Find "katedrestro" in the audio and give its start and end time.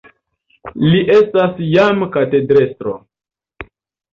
2.17-2.95